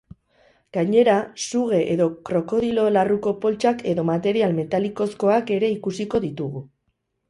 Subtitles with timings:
[0.77, 1.17] Gainera,
[1.49, 6.69] suge edo krokodilo larruko poltsak edo material metalikozkoak ere ikusiko ditugu.